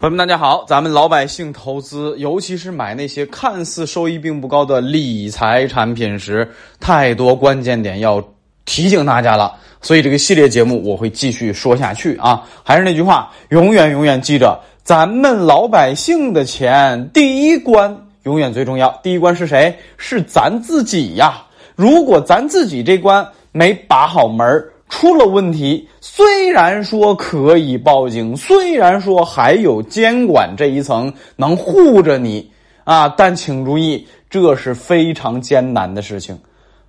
[0.00, 0.64] 朋友们，大家好！
[0.68, 8.22] 咱们老百姓投资，尤其是买那些看似收益并不高的理财产品时，太多关键点要
[8.64, 9.56] 提醒大家了。
[9.82, 12.48] 所以这个系列节目我会继续说下去啊！
[12.62, 18.96] 还是那句话，永远永远记着，咱们老百姓的钱，第一关永远最重要。
[19.02, 19.76] 第一关是谁？
[19.96, 21.44] 是咱自己呀！
[21.74, 24.72] 如果咱自己这关没把好门儿。
[24.88, 32.50] 出了问题，虽然说可以报警，虽然说还有监管这一层能护着你
[32.84, 36.38] 啊，但请注意，这是非常艰难的事情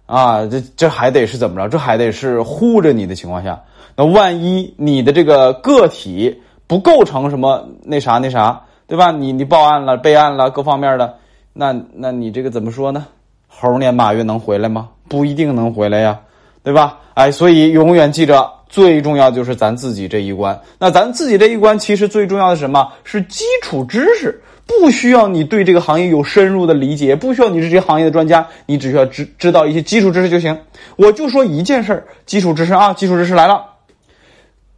[0.06, 0.46] 啊！
[0.46, 1.68] 这这还得是怎么着？
[1.68, 3.62] 这还得是护着你的情况下，
[3.96, 9.12] 那万一你的这个个体不构成什么那啥那啥，对吧？
[9.12, 11.16] 你你报案了、备案了，各方面的，
[11.54, 13.06] 那那你这个怎么说呢？
[13.48, 14.90] 猴年马月能回来吗？
[15.10, 16.20] 不一定能回来呀。
[16.62, 17.00] 对吧？
[17.20, 20.58] 哎，所以永远记着，最重要就是咱自己这一关。
[20.78, 22.88] 那咱自己这一关，其实最重要的是什么？
[23.04, 30.58] 是基础知识，不需要你对这个行业有深入的理解，不需要你是这行业的专家，你只需要知知道一些基础知识就行。
[30.96, 33.66] 我就说一件事儿，基础知识啊，基础知识来了。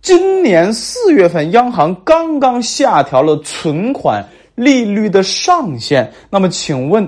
[0.01, 6.11] 今年四月份，央行刚刚下调了存款利率的上限。
[6.31, 7.07] 那么，请问？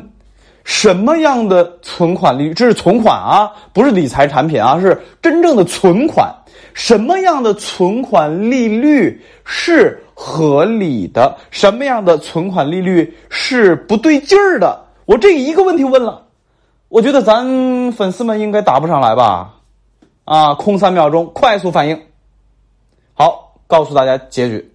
[0.64, 2.53] 什么样的存款利率？
[2.53, 6.33] 这是存款啊，不是理财产品啊，是真正的存款。
[6.73, 11.38] 什么样的存款利率是合理的？
[11.52, 14.86] 什么样的存款利率是不对劲儿的？
[15.06, 16.23] 我这一个问题问了，
[16.88, 19.53] 我觉得咱粉丝们应该答不上来吧？
[20.23, 22.02] 啊，空三秒钟，快速反应。
[23.14, 24.73] 好，告诉大家结局。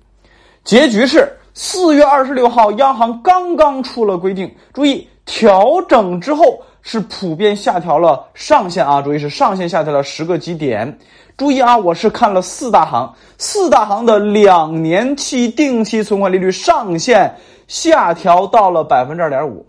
[0.62, 5.08] 结局是四月二十六号，央行刚刚出了规定，注意。
[5.28, 10.98] 调整之后是普遍下调了上限啊，注意是上限下调了十个基点。
[11.36, 17.32] 注意啊，我是看了四大行，四大行的两年期定期存款利率上限
[17.68, 19.64] 下调到了百分之二点五，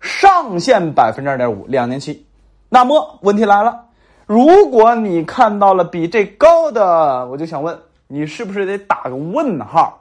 [0.00, 2.24] 上限百分之二点五，两年期。
[2.68, 3.84] 那么问题来了，
[4.26, 9.98] 如果你看到了比这高的，我就想问你是不是得打个问号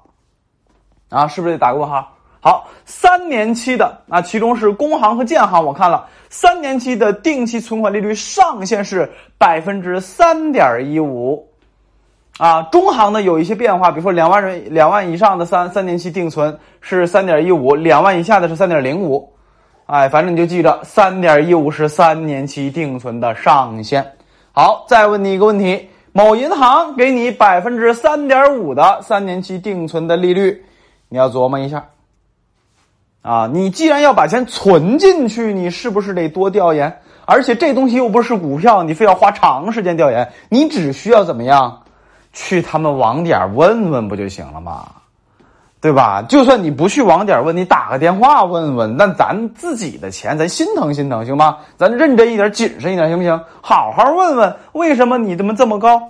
[1.09, 1.27] 啊？
[1.27, 2.07] 是不是得打个问号？
[2.41, 11.45] 好，三年期的啊，其中是工行和建行，我看了三年期的定期存款利率上限是百分之三点一五，
[12.37, 19.29] 啊，中行呢有一些变化，比如说两万人两万以上的三三年期定存是三点一五，两万以下的是三点零五，
[19.87, 24.05] 哎，反正你就记着三点一五是三年期定存的上限。
[24.53, 30.63] 好，再问你一个问题，某银行给你百分之三点五的三年期定存的利率，
[31.09, 31.85] 你要琢磨一下。
[33.21, 37.01] 啊，你既然要把钱存进去，你是不是得多调研？
[37.25, 41.83] 而且这东西又不是股票，你非要花长时间调研，你只需要怎么样，
[42.33, 44.87] 去他们网点问问不就行了吗？
[45.81, 46.23] 对吧？
[46.27, 51.59] 就算你不去网点问，你打个电话问问，那咱自己的钱，咱心疼心疼，行吗？
[51.77, 53.39] 咱认真一点，谨慎一点，行不行？
[53.61, 56.09] 好好问问，为什么你怎么这么高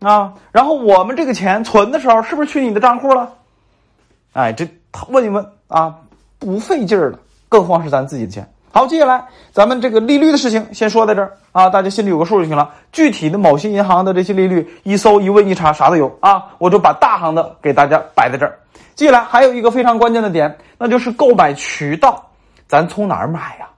[0.00, 0.34] 啊？
[0.52, 3.32] 然后我们这个钱存的时候，是不是去你的账户了？
[4.34, 4.68] 哎，这
[5.08, 5.96] 问一问啊。
[6.38, 8.48] 不费劲儿了，更何况是咱自己的钱。
[8.72, 12.70] 好，接下来咱们这个利率的事情先说在这儿啊，大家心里有个数就行了。
[12.92, 16.44] 具体的某些银行的这些利率，一搜一问一查，啥都有啊。
[16.58, 18.58] 我就把大行的给大家摆在这儿。
[18.94, 22.30] 接下来还有一个非常关键的点，那就是购买渠道，
[22.68, 23.68] 咱从哪儿买呀？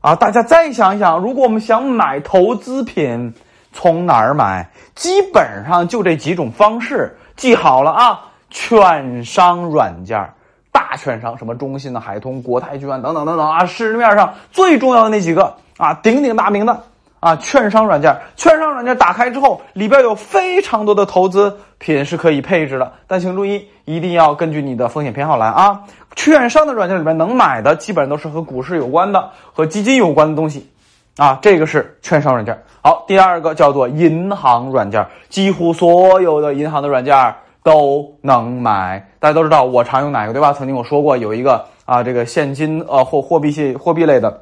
[0.00, 3.32] 啊，大家再想一想，如果我们想买投资品，
[3.72, 4.68] 从哪儿买？
[4.96, 8.20] 基本上就这几种方式，记好了啊。
[8.50, 10.32] 券商软件儿。
[10.76, 16.82] 大券商什么中信的、海通、国泰君安等等等等啊，市面上最重要的那几个啊，鼎鼎大名的
[17.18, 25.80] 啊，券商软件，券商软件打开之后，里边有非常多的投资品是可以配置的，但请注意，一定要根据你的风险偏好来啊。
[26.14, 30.70] 券商的软件里边能买的，基本上都是和股市有关的、和基金有关的东西
[31.16, 32.62] 啊，这个是券商软件。
[32.82, 37.34] 好，第二个叫做银行软件，几乎所有的银行的软件。
[37.66, 40.52] 都能买，大家都知道我常用哪个对吧？
[40.52, 44.40] 曾经我说过有一个啊，这个现金呃或货币系货币类的，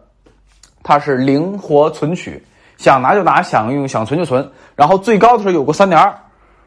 [0.82, 2.44] 它是灵活存取，
[2.76, 6.14] 想拿就拿，想用想存就存，然后最高的时候有过三点二，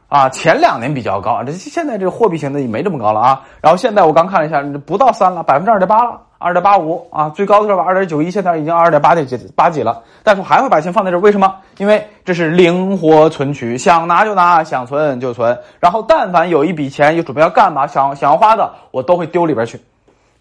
[0.09, 3.43] 啊，前两年比较高，这现在这个货币型的也没这么高了啊。
[3.61, 6.19] 然后现在我刚看了一下，不到三了，百分之二点八了。
[6.37, 10.03] 二点八五啊，最高的时候，二点九一，现在已经二点八点几八几了。
[10.23, 11.55] 但是我还会把钱放在这儿，为什么？
[11.77, 15.57] 因为这是灵活存取，想拿就拿，想存就存。
[15.79, 19.81] 然后但凡有一笔钱，又准备要干嘛，想想要花的，我都会丢里边去。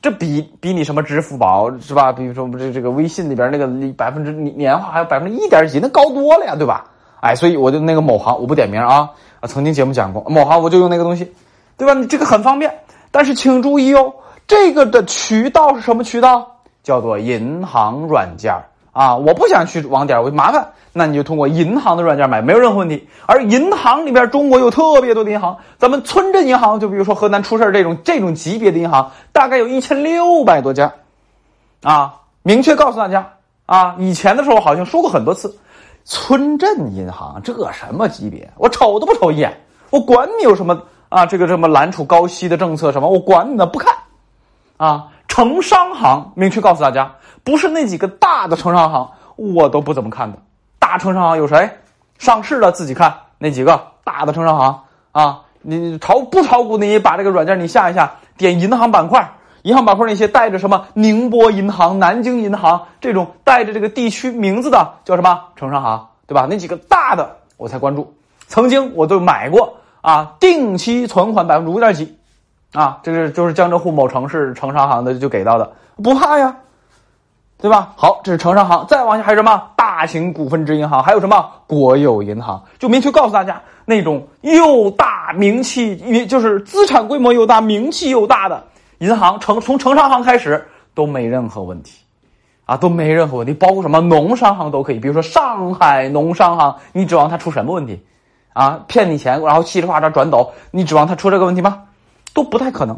[0.02, 2.12] 这比比你什么支付宝是吧？
[2.12, 3.66] 比如说这这个微信里边那个
[3.96, 6.84] 百分之年化还有百分之一点几，那高多了呀，对吧？
[7.20, 9.08] 哎，所以我就那个某行，我不点名啊
[9.40, 11.32] 啊，曾经节目讲过某行，我就用那个东西，
[11.76, 11.94] 对吧？
[11.94, 12.72] 你这个很方便。
[13.10, 14.12] 但是请注意哦，
[14.46, 16.52] 这个的渠道是什么渠道？
[16.82, 18.54] 叫做银行软件
[18.92, 19.16] 啊！
[19.16, 23.08] 我不想去网点，我麻烦，那你就通过银行的软件买，没有任何问题。
[23.26, 30.94] 而银行里边，中国有特别多的银行，咱们村镇银行，就比如说河南出事这种这种级别的银行，大概有一千六百多家，
[31.82, 32.14] 啊，
[32.44, 33.32] 明确告诉大家
[33.66, 35.58] 啊，以前的时候好像说过很多次，
[36.04, 39.52] 村镇银行这什么级别，我瞅都不瞅一眼，
[39.90, 43.92] 我管你有什么啊，这个什么揽储高息的政策什么，我管你呢，不看，
[44.76, 45.08] 啊。
[45.28, 47.12] 城商行明确告诉大家，
[47.44, 50.38] 不是那几个大的城商行，我都不怎么看的。
[50.78, 51.68] 大城商行有谁？
[52.18, 54.80] 上市了自己看那几个大的城商行
[55.12, 55.42] 啊。
[55.60, 56.78] 你炒不炒股？
[56.78, 59.32] 你把这个软件你下一下，点银行板块，
[59.62, 66.46] 银行板块那些带着什么宁波银行、南京银行这种带着这个地区名字的叫什么城商行，对吧？
[66.48, 68.14] 那几个大的我才关注。
[68.46, 72.16] 曾经我都买过啊，定期存款百分之五点几。
[72.76, 76.54] 啊，这是就是江浙沪某城市城商行的就给到的，不怕呀，
[77.58, 77.94] 对吧？
[77.96, 88.62] 好，这是城商行，再往下还有什么大型股份制银行，还有什么国有银行，就明确告诉大家，那种又大名气，就是资产规模又大、名气又大的
[88.98, 91.98] 银行，城从城商行开始都没任何问题，
[92.66, 98.04] 啊，都没任何问题，包括什么农商行都可以，比如说上海农商行，你指望它出什么问题？
[98.52, 101.84] 啊，骗你钱，然后稀里哗啦转走，你指望它出这个问题吗？
[102.36, 102.94] 都不太可能，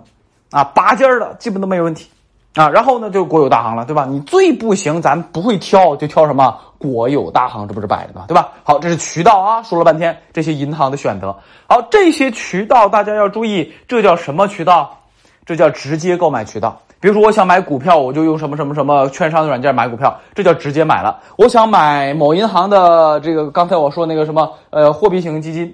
[0.51, 2.11] 啊，拔尖儿的基本都没有问题，
[2.57, 4.05] 啊，然后呢就国有大行了，对吧？
[4.05, 8.49] 你最不行，咱不会挑，就挑什么国有大行，这不是摆着吗，对吧？
[8.65, 11.37] 好，这是渠道啊，说了半天这些银行的选择，
[11.69, 14.99] 好，这些渠道大家要注意，这叫什么渠道？
[15.47, 16.77] 这叫直接购买渠道。
[16.99, 21.21] 比如说，我想买股票，我就用什么什么什么券商的软件买股票，这叫直接买了。
[21.37, 25.73] 我想买某银行的这个，刚才我说那个什么呃货币型基金。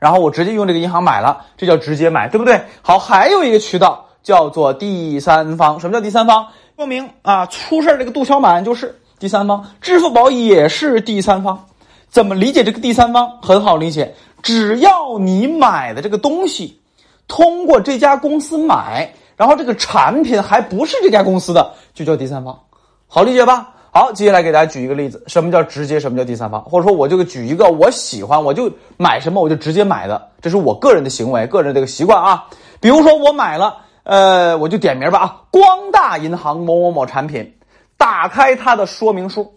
[0.00, 2.60] 然后我直接用这个银行买了，这叫直接买，对不对？
[2.82, 5.78] 好，还有一个渠道叫做第三方。
[5.78, 6.46] 什么叫第三方？
[6.76, 11.66] 说明啊，出事这个杜小满就是第三方，支付宝也是第三方。
[12.08, 13.38] 怎么理解这个第三方？
[13.42, 16.80] 很好理解，只要你买的这个东西
[17.28, 22.58] 通过这家公司买，然后这个产品还不是这家公司的，就叫第三方。
[23.06, 23.74] 好理解吧？
[23.92, 26.62] 好，接下来给大家举一个例子，什么叫直接，什么叫第三方？
[26.62, 32.46] 或者说，我就举一个我喜欢，我就买什么，我就直接买的，这是我个人的行为，个人这个习惯啊。
[32.78, 37.52] 比如说，我买了，呃，我就点名吧啊，光大银行某某某产品，
[37.96, 39.52] 打开它的说明书，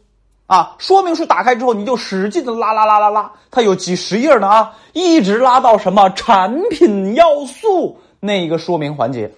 [0.47, 9.31] 啊，说明书打开之后，你就使劲的拉拉拉拉拉，它有几十页呢啊，一直拉到什么产品要素那一个说明环节。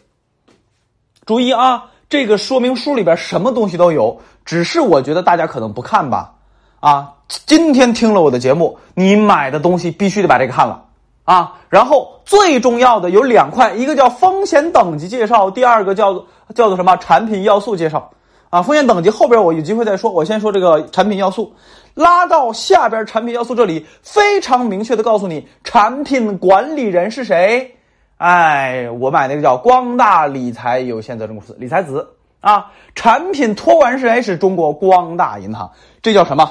[1.26, 4.18] 注意啊，这个说明书里边什么东西都有。
[4.46, 6.36] 只是我觉得大家可能不看吧，
[6.80, 10.86] 啊，今天听了我的节目，你买的东西必须得把这个看了
[11.24, 11.56] 啊。
[11.70, 18.12] 然后最重要的有两块，一个叫风险等级介绍，第二个叫做叫做什么产品要素介绍
[18.52, 18.62] 啊。
[18.62, 21.54] 风险等级后边我有机会再说，我先说这个产品要素。
[21.96, 27.76] 拉到下边产品要素这里，非常明确的告诉你，产品管理人是谁？
[28.18, 32.15] 哎，我买那个叫光大理财有限责任公司，理财子。
[32.46, 34.22] 啊，产品托管人是谁？
[34.22, 35.72] 是中国光大银行，
[36.04, 36.48] 这叫什么？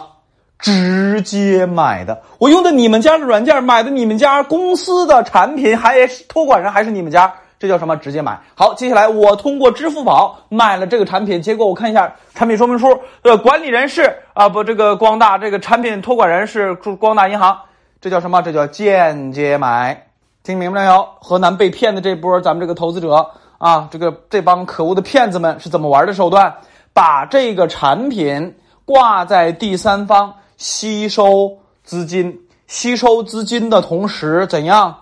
[0.59, 7.33] 直接买的，我用的你们家的软件买的你们家公司的产品，还是托管人还是你们家？
[7.61, 7.97] 这叫什么？
[7.97, 8.41] 直接买。
[8.57, 17.57] 好，接下来我通过支付宝买了这个产品，结果我看一下产品说明书，呃，管理人是啊，不，这个光大这个产品托管人是光大银行，
[18.01, 18.43] 这叫什么？
[18.43, 20.09] 这叫间接买。
[20.43, 21.07] 听明白没有？
[21.21, 23.31] 河南被骗的这波咱们这个投资者。
[23.59, 26.55] 啊，这个这帮可恶的骗子们是怎么玩的手段？
[26.93, 34.97] 把这个产品挂在第三方吸收资金，吸收资金的同时怎样？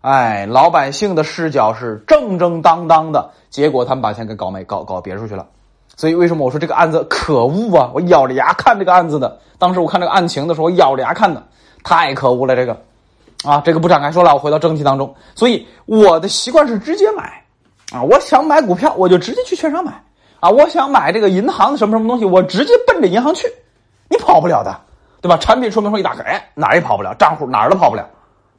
[0.00, 5.46] 哎，老百姓的视角是正正当当的，结果他们把钱给搞没搞搞别处去了。
[5.96, 7.90] 所以为什么我说这个案子可恶啊？
[7.94, 9.38] 我咬着牙看这个案子的。
[9.58, 11.42] 当时我看这个案情的时候，我咬着牙看的，
[11.82, 12.76] 太可恶了这个。
[13.44, 15.14] 啊，这个不展开说了，我回到正题当中。
[15.34, 17.43] 所以我的习惯是直接买。
[17.92, 19.92] 啊，我想买股票，我就直接去券商买。
[20.40, 23.46] 啊，我想买这个银行的什么什么东西，我直接奔着银行去，
[24.10, 24.78] 你跑不了的，
[25.22, 25.38] 对吧？
[25.38, 28.06] 产品说明书一打开，哎，哪儿也跑不了，账户哪儿都跑不了。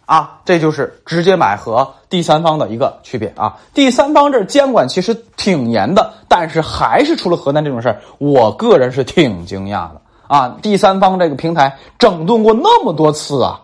[0.08, 3.58] 啊，这就是直接买和第三方的一个区别啊。
[3.74, 10.58] 第三方这监管其实挺严的，但是还是出了河南这种事儿，我个人是挺惊讶的啊。
[10.62, 13.62] 第三方这个平台整顿过那么多次啊。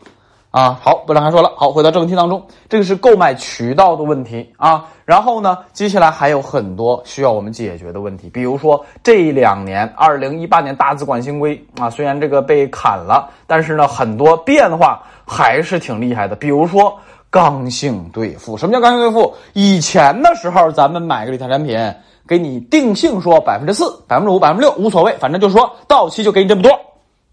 [0.51, 1.49] 啊，好，不展开说了。
[1.55, 4.85] 好，回到正题当中，这个是购买渠道的问题啊。
[5.05, 16.35] 然后呢，接下来还有很多需要我们解决的问题，比如说这两年，二零一八年大资管新规啊，虽然这个被砍了，但是呢，很多变化还是挺厉害的。
[16.35, 16.93] 比如说
[17.29, 18.57] 刚性兑付。
[18.57, 19.33] 什么叫刚性兑付？
[19.53, 21.79] 以前的时候，咱们买个理财产品，
[22.27, 26.77] 给你定性说百分之四、百分之五、百分之六无所谓，反正就是说到期就给你这么多，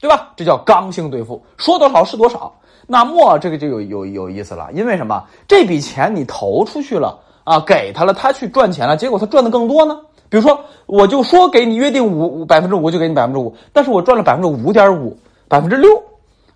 [0.01, 0.29] 对吧？
[0.37, 2.55] 这叫刚性兑付，说多少是多少。
[2.91, 5.23] 那么这个就有有有意思了，因为什么？
[5.47, 10.01] 这笔钱你投出去了啊，给他了，他去赚钱了，结果他赚的更多呢？
[10.31, 15.15] 比如说，我就说给你约定五五百分之五，就给你百分之五，但是我赚了百分之五点五，
[15.49, 15.91] 百分之六，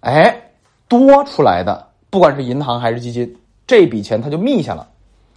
[0.01, 0.51] 哎，
[0.89, 3.37] 多出来的，不管是银行还是基金，
[3.67, 4.89] 这笔钱他就密下了。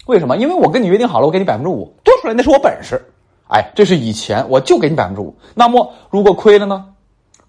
[0.06, 0.38] 为什么？
[0.38, 3.06] 因为我跟你约定好了，我给你百分之五，多出来那是我本事。
[3.50, 5.36] 哎，这是以前我就给你百分之五。
[5.54, 6.86] 那么如果亏了呢？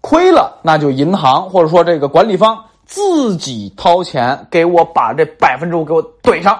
[0.00, 6.58] 亏了，那就银行或者说这个管理方自己掏钱给我把这百分之五给我怼上，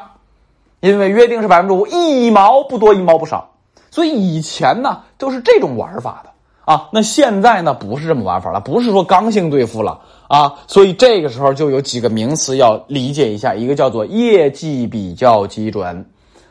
[0.80, 3.49] 因为约定是百分之五，一毛不多，一毛不少。
[3.90, 6.30] 所以以前呢都是这种玩法的。
[6.66, 10.00] 啊，那现在呢不是这么玩法了，不是说刚性兑付了。
[10.26, 16.04] 啊，所以这个时候就有几个名词要理解一下，一个叫做业绩比较基准，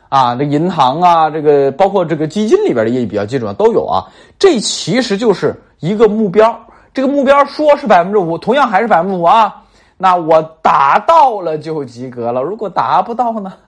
[0.08, 4.08] 啊，这银行啊，这个包括这个基金里边的业绩比较基准都有啊，
[4.40, 6.58] 这其实就是一个目标，
[6.94, 9.62] 这个目标说是百分之五，同样还是百分之五啊，
[9.98, 13.54] 那我达到了就及格了，如果达不到呢？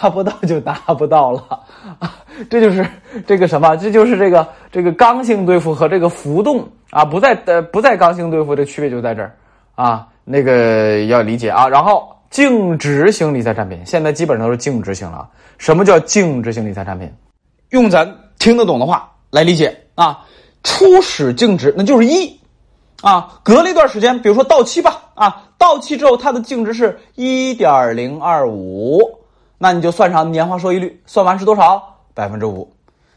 [0.00, 1.42] 达不到就 达不到了
[1.98, 2.14] 啊，
[2.48, 2.86] 这就是
[3.26, 3.74] 这个什么？
[3.76, 9.34] 这就是这个这个刚性兑付和这个浮动啊，不在呃不在刚性兑付的区别就在这儿
[9.74, 11.68] 啊，那个要理解啊。
[11.68, 15.28] 然后净值型理财产品现在基本上都是净值型了。
[15.58, 17.12] 什么叫净值型理财产品？
[17.70, 20.24] 用咱听得懂的话来理解啊，
[20.62, 22.38] 初始净值那就是一
[23.02, 29.00] 啊，隔了一段时间，比如说到期吧啊，到期之后它的净值是一点零二五。
[29.58, 31.80] 那你就算上年化收益率，算完是多少？
[32.14, 32.68] 百分之五。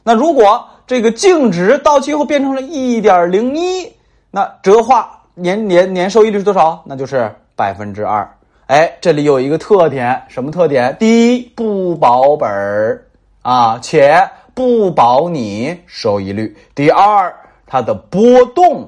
[0.03, 3.91] 那如果这个净值到期后变成了一点零一，
[4.29, 6.79] 那折化年年年收益率是多少？
[6.85, 8.29] 那就是百分之二。
[8.67, 10.95] 哎，这里有一个特点，什么特点？
[10.99, 13.03] 第一，不保本儿
[13.41, 16.55] 啊，且不保你收益率。
[16.75, 17.35] 第二，
[17.65, 18.87] 它的波动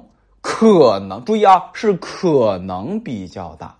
[0.49, 3.75] 可能，注意啊，是可能比较大。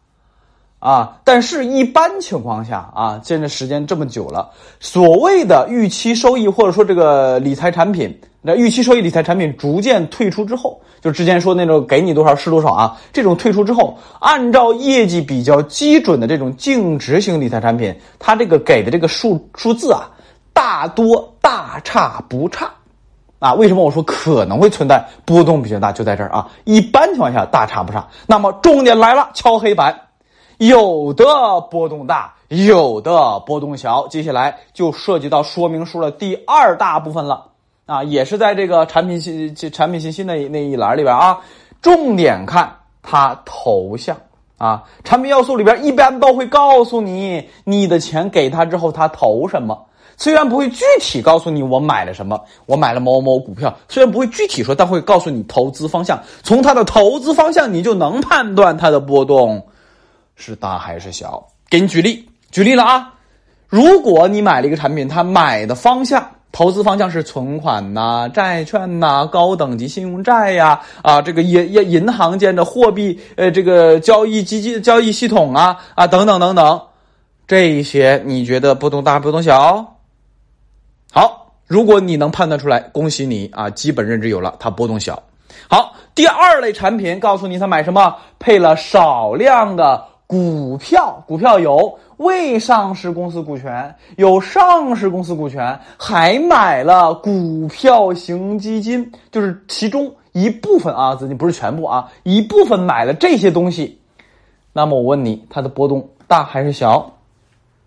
[0.80, 20.12] 啊，但是一般情况下啊，现在时间这么久了，所谓的预期收益或者说这个理财产品，那预期收益理财产品逐渐退出之后，就之前说那种给你多少是多少啊，这种退出之后，按照业绩比较基准的这种净值型理财产品，它这个给的这个数数字啊，
[20.52, 22.70] 大多大差不差，
[23.40, 28.08] 啊，为什么我说可能会存在波动比较大，就在这儿啊，一般情况下大差不差。
[28.26, 29.96] 那么重点来了，敲黑板。
[30.58, 31.26] 有的
[31.70, 37.46] 波动大，有的波动小，接下来就涉及到说明书的第二大部分了
[37.86, 41.38] 啊，也是在这个产品信产品信息那那一栏里边啊，
[41.80, 44.18] 重点看它头像
[44.58, 49.86] 啊，产品要素里边一般都会告诉你，你的钱给他之后他投什么，
[50.18, 59.64] 虽然不会具体告诉你我买了什么，我买了某某股票，虽然不会具体说，但会告诉你投资方向，从它的投资方向，你就能判断它的波动。
[60.36, 61.48] 是大还是小？
[61.70, 63.14] 给你举例，举例了啊！
[63.68, 76.82] 如果你买了一个产品，它买的方向、投资方向是存款呐、债券呐、高等级信用债呀，啊，这个银银银行间的货币呃，这个交易基金交易系统啊，啊，等等等等，
[77.48, 79.97] 这一些你觉得波动大波动小？
[81.18, 85.20] 好，如果你能判断出来，恭喜你啊，基本认知有了，它波动小。
[85.68, 88.16] 好，第二类产品告诉你，他买什么？
[88.38, 90.06] 配了少量的。
[90.28, 104.00] 股票，股票有未上市公司股权，有上市公司股权，还买了股票型基金，就是其中一部分啊，资金不是全部啊，一部分买了这些东西。
[104.72, 107.12] 那么我问你，它的波动大还是小？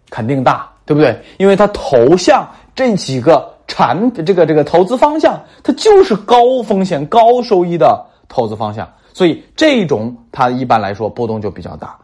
[0.09, 1.17] 肯定大，对不对？
[1.39, 2.45] 因为它投向
[2.81, 11.95] 这几个产，这个这个投资方向，它就是高风险高收益的投资方向，所以这种它一般来说波动就比较大。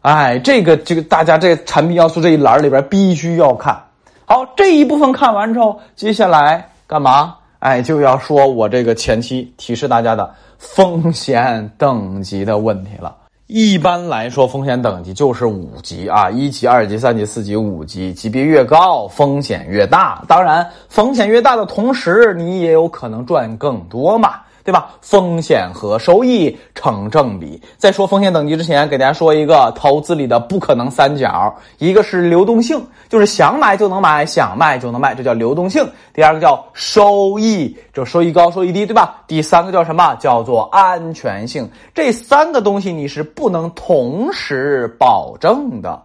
[0.00, 3.80] 哎，这个这个大家这产品要素这一栏里边必须要看
[4.24, 7.36] 好这一部分看完之后，接下来干嘛？
[7.60, 10.28] 哎，就要说我这个前期提示大家的
[10.58, 13.14] 风险等级的问题了。
[13.48, 20.24] 一般来说，风险等级就是五级啊，一级、二级、三级、四级、五级，级别越高，风险越大。
[20.26, 24.40] 当然，风险越大的同时，你也有可能赚更多嘛。
[24.66, 24.90] 对吧？
[25.00, 27.62] 风险和收益成正比。
[27.78, 39.22] 在说风险等级之前，给大家说一个投资里的不可能三角：一个是流动性，就是想买就能买，想卖就能卖，这叫流动性；第二个叫收益，就收益高，收益低，对吧？
[39.28, 40.16] 第三个叫什么？
[40.16, 41.70] 叫做安全性。
[41.94, 46.02] 这三个东西你是不能同时保证的。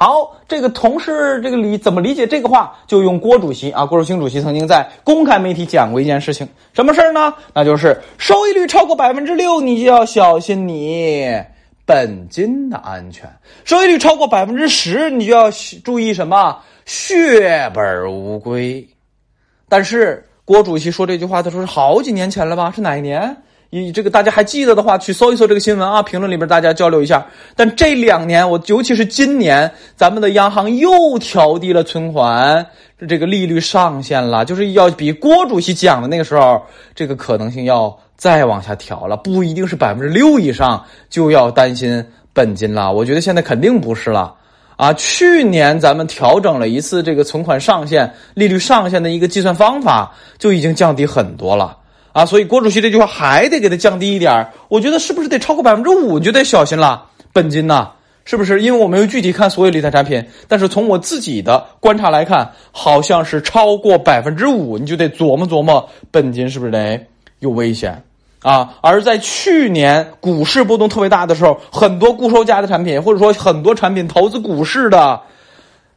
[0.00, 2.72] 好，这个同事这个理怎么理解这个话？
[2.86, 7.34] 就用郭主席啊，郭树清主席曾经在公开媒体讲过一件事情，什么事儿呢？
[7.52, 11.28] 那就是收益率超过百分之六，你就要小心你
[11.84, 13.26] 本金的安全；
[13.64, 15.50] 收益率超过百分之十，你就要
[15.82, 18.88] 注意什么血本无归。
[19.68, 22.70] 但是郭主席说这句话的时候是好几年前了吧？
[22.72, 23.36] 是哪一年？
[23.70, 27.26] 你这个大家还记得的话，去搜一搜这个新闻啊，评论里边大家交流一下。
[27.54, 32.66] 但这两年，我尤其是今年，咱们的央行又调低了存款
[33.06, 36.62] 这个利率上限了，就是要比郭主席讲的那个时候，
[36.94, 42.90] 这个可能性要再往下调了，不一定是百分之六以上就要担心本金了。
[42.90, 44.34] 我觉得现在肯定不是了
[44.76, 44.94] 啊！
[44.94, 51.76] 去年咱们调整了一次这个存款上限、利率上限的一个计算方法，就已经降低很多了。
[52.12, 57.04] 啊，所以郭主席这句话还得给它降低一点我觉得是不是得超过百分之五你就得小心了？
[57.32, 57.90] 本金呢？
[58.24, 58.60] 是不是？
[58.60, 67.00] 因为我没有具体看所有理财产品，但是从我自己的观察来看，好像是超过百分之五你就得琢磨琢磨本金是不是得
[67.38, 68.02] 有危险
[68.42, 68.74] 啊？
[68.82, 75.20] 而在去年股市波动特别大的时候，很多固收加的产品，或者说很多产品投资股市的。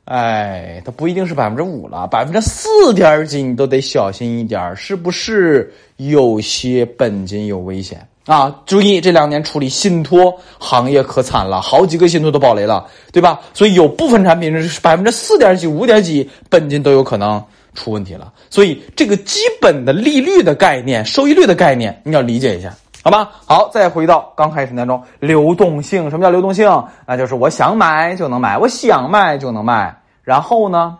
[0.05, 8.53] 哎，它不一定是百分之五了，百分之四点几你都得小心一点，是不是有些本金有危险啊？
[8.65, 13.39] 注意，这两年处理信托行业可惨了，好几个信托都爆雷了，对吧？
[13.53, 17.41] 所以有部分产品是百分之四点几、五点几本金都有可能
[17.73, 18.33] 出问题了。
[18.49, 23.31] 所以这个基本的利率的概念、收益率的概念，你要理解一下，好吧？
[23.47, 26.83] 好，再回到刚开始当中，流动性，什么叫流动性？
[27.07, 29.95] 那就是我想买就能买，我想卖就能卖。
[30.23, 30.97] 然后呢？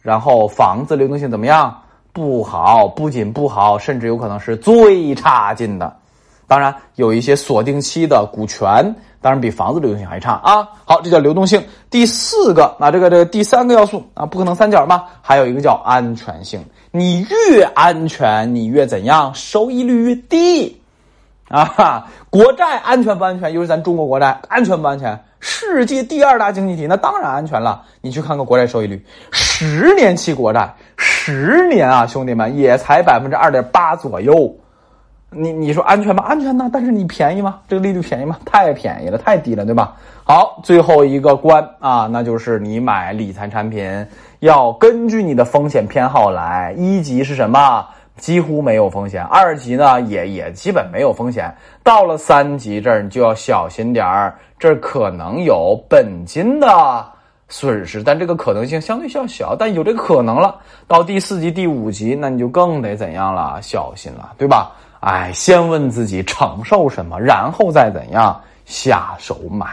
[0.00, 1.76] 然后房子流动性怎么样？
[2.12, 5.92] 不好，不仅不好，甚至有可能是最差劲的。
[6.46, 10.66] 当然，有一些锁定期的股权，当然比房子流动性还差啊。
[10.84, 11.62] 好，这叫流动性。
[11.90, 15.04] 第四个，那这个这个第三个要素啊，不可能三角嘛。
[15.20, 16.64] 还有一个叫安全性。
[16.92, 19.32] 你越安全，你越怎样？
[19.34, 20.79] 收益率越低
[21.50, 22.06] 啊。
[22.30, 23.52] 国债安全不安全？
[23.52, 25.18] 尤其咱中国国债安全不安全？
[25.40, 27.82] 世界第二大经济体，那当然安全了。
[28.00, 34.54] 你去看看国债收益率，十年期国债，十年啊，兄弟们也才百分之二点八左右。
[35.32, 36.24] 你你说安全吗？
[36.26, 37.60] 安全呐，但是你便宜吗？
[37.68, 38.36] 这个利率便宜吗？
[38.44, 39.94] 太便宜了，太低了，对吧？
[40.24, 44.06] 好，最后一个关啊，那就是你买理财产品
[44.40, 46.74] 要根据你的风险偏好来。
[46.76, 47.86] 一级是什么？
[48.20, 51.52] 几乎没有风险，二级呢也也基本没有风险，
[51.82, 57.04] 到了三级这儿你就要小心点儿，这可能有本金的
[57.48, 60.60] 损失，但这个可能性相对较小，但有这个可能了。
[60.86, 63.58] 到第四级、第五级，那你就更得怎样了？
[63.62, 64.70] 小心了，对吧？
[65.00, 69.66] 哎，先问自己承受什么，然后再怎样下手买。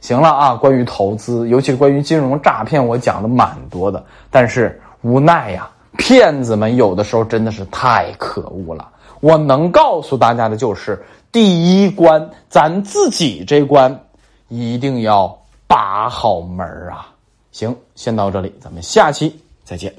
[0.00, 5.68] 行了啊，关于投资，尤其是关于金融诈骗，我讲的蛮多的，但是无奈呀。
[6.00, 8.88] 骗子们有的时候真的是太可恶了。
[9.20, 10.98] 我能告诉大家的就是，
[11.30, 14.04] 第一关，咱自己这关
[14.48, 17.12] 一定要把好门啊！
[17.52, 19.94] 行，先到这里，咱们下期再见。